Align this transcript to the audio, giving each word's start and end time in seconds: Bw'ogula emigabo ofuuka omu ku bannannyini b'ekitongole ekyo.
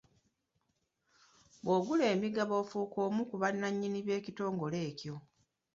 Bw'ogula 1.63 2.03
emigabo 2.13 2.53
ofuuka 2.61 2.97
omu 3.07 3.21
ku 3.29 3.35
bannannyini 3.41 3.99
b'ekitongole 4.05 4.77
ekyo. 4.89 5.15